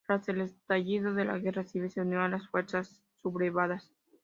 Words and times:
Tras 0.07 0.27
el 0.29 0.41
estallido 0.41 1.13
de 1.13 1.25
la 1.25 1.37
Guerra 1.37 1.63
civil 1.63 1.91
se 1.91 2.01
unió 2.01 2.21
a 2.23 2.27
las 2.27 2.47
fuerzas 2.49 3.03
sublevadas. 3.21 3.91